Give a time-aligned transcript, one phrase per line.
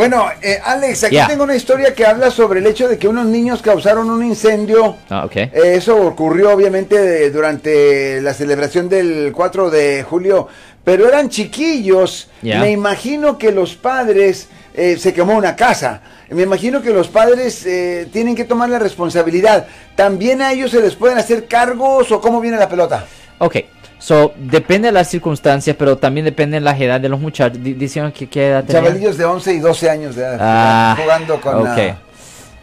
[0.00, 1.26] Bueno, eh, Alex, aquí Yeah.
[1.28, 4.96] tengo una historia que habla sobre el hecho de que unos niños causaron un incendio.
[5.10, 5.36] Ah, ok.
[5.36, 10.48] Eh, eso ocurrió obviamente de- durante la celebración del 4 de julio,
[10.84, 12.30] pero eran chiquillos.
[12.40, 12.60] Yeah.
[12.60, 16.00] Me imagino que los padres, eh, se quemó una casa.
[16.30, 19.66] Me imagino que los padres eh, tienen que tomar la responsabilidad.
[19.96, 23.04] ¿También a ellos se les pueden hacer cargos o cómo viene la pelota?
[23.36, 23.56] Ok,
[24.00, 27.62] so, depende de las circunstancias, pero también depende de la edad de los muchachos.
[27.62, 28.64] Di- Dicen que qué edad?
[28.68, 31.66] Chavalillos de 11 y 12 años de edad Ah, jugando con, ok.
[31.68, 31.96] ah,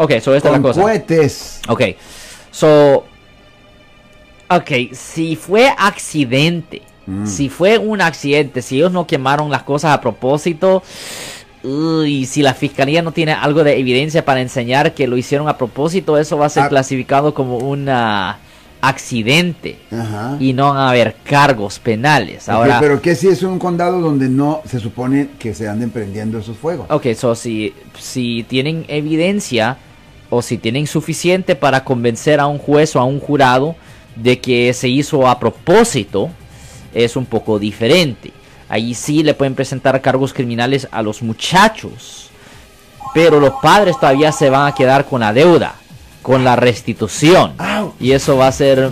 [0.00, 0.80] Ok, so esta es la cosa.
[0.82, 1.60] cohetes.
[1.68, 1.82] Ok,
[2.50, 3.04] so.
[4.50, 7.26] Ok, si fue accidente, Mm.
[7.26, 10.82] si fue un accidente, si ellos no quemaron las cosas a propósito,
[11.64, 15.58] y si la fiscalía no tiene algo de evidencia para enseñar que lo hicieron a
[15.58, 16.68] propósito, eso va a ser Ah.
[16.68, 18.38] clasificado como un ah,
[18.80, 20.36] accidente Ajá.
[20.38, 22.48] y no van a haber cargos penales.
[22.48, 26.38] Ahora, pero ¿qué si es un condado donde no se supone que se anden prendiendo
[26.38, 26.86] esos fuegos?
[26.90, 29.78] Ok, so si, si tienen evidencia
[30.30, 33.76] o si tienen suficiente para convencer a un juez o a un jurado
[34.16, 36.30] de que se hizo a propósito,
[36.94, 38.32] es un poco diferente.
[38.68, 42.30] Ahí sí le pueden presentar cargos criminales a los muchachos,
[43.14, 45.76] pero los padres todavía se van a quedar con la deuda,
[46.28, 47.54] con la restitución.
[47.98, 48.90] Y eso va a ser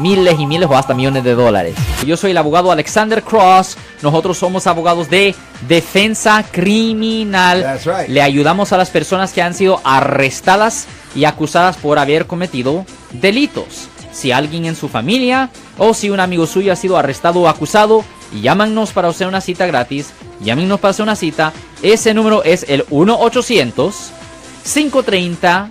[0.00, 1.76] miles y miles o hasta millones de dólares.
[2.04, 3.76] Yo soy el abogado Alexander Cross.
[4.02, 5.36] Nosotros somos abogados de
[5.68, 7.78] defensa criminal.
[7.84, 8.08] Right.
[8.08, 13.86] Le ayudamos a las personas que han sido arrestadas y acusadas por haber cometido delitos.
[14.10, 18.04] Si alguien en su familia o si un amigo suyo ha sido arrestado o acusado,
[18.42, 20.10] llámanos para hacer una cita gratis.
[20.40, 21.52] Llámenos para hacer una cita.
[21.80, 24.10] Ese número es el 1 800
[24.64, 25.70] 530